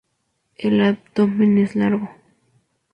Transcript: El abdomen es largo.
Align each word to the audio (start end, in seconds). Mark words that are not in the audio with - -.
El 0.57 0.81
abdomen 0.81 1.59
es 1.59 1.75
largo. 1.75 2.09